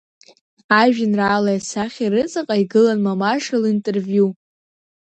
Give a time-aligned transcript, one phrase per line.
[0.81, 4.29] Ажәеинраалеи асахьеи рыҵаҟа игылан мамаша линтервиу.